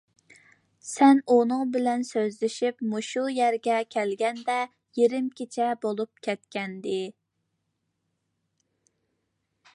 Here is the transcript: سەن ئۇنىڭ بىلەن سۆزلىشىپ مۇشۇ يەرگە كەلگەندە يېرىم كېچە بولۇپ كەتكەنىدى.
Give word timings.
سەن 0.91 1.19
ئۇنىڭ 1.33 1.59
بىلەن 1.75 2.05
سۆزلىشىپ 2.07 2.81
مۇشۇ 2.93 3.25
يەرگە 3.33 3.77
كەلگەندە 3.97 4.57
يېرىم 5.01 5.29
كېچە 5.41 5.69
بولۇپ 5.85 6.25
كەتكەنىدى. 6.29 6.99